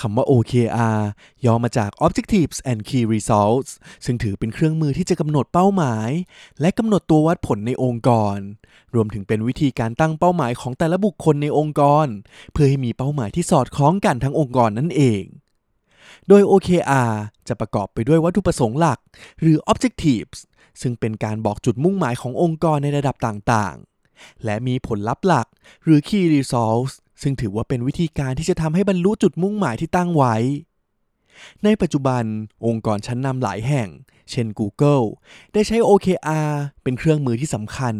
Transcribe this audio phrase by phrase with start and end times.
[0.00, 1.00] คำว่า OKR
[1.44, 3.70] ย่อมาจาก Objectives and Key Results
[4.04, 6.10] ซึ่งถือเป็นเครื่องมือที่จะกำหนดเป้าหมาย
[6.60, 8.38] และกำหนดตัววัดผลในองค์กร
[8.94, 12.06] รวมถึงเป็นวิธีการตั้งเป้าหมายของแต่ละบุคคลในองค์กร
[12.52, 15.22] เพื่อให้มีเป้าหมายที่สอดคล้องกันทั้งองค์กรนั่นเอง
[16.28, 17.12] โดย OKR
[17.48, 18.98] จะประกอบไปด้วยวัตถุประสงค์หลัก
[19.40, 20.38] หรือ Objectives
[20.80, 25.46] ซึ่งเป็นการบอกจุดมุ่งหมายขององค์กรในระดับต่างๆ และมีผลลัพธ์หลัก
[25.84, 30.36] หรือ Key Results ซึ่งถือว่าเป็นวิธีการที่จะทำให้บรรลุจุดมุ่งหมายที่ตั้งไว้
[31.64, 32.24] ในปัจจุบัน
[32.66, 33.88] องค์กรชั้นนำหลายแห่ง
[34.30, 35.04] เช่น Google
[35.52, 36.50] ได้ใช้ OKR
[36.82, 37.94] เป็นเครื่องมือที่สำคัญ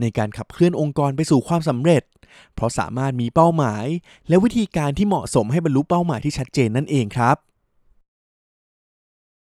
[0.00, 2.02] ในการขับเคลื่อนองค์กรไปสู่ความสำเร็จ
[2.54, 3.84] เพราะสามารถมีเป้าหมาย
[4.28, 7.36] และวิธีการที่เหมาะสมให้บรรลุเป้าหมายที่ชัดเจนนั่นเองครับ